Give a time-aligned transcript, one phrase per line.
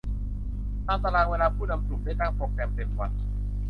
[0.87, 3.11] ตามตารางเวลาผู้นำกลุ่มได้ตั้งโปรแกรมเต็มวัน